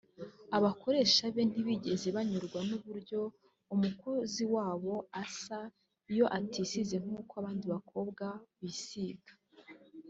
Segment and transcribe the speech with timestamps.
[0.57, 3.21] abakoresha be ntibigeze banyurwa n’uburyo
[3.73, 4.93] umukozi wabo
[5.23, 5.59] asa
[6.11, 8.25] iyo atisize nk’uko abandi bakobwa
[8.61, 9.33] bisiga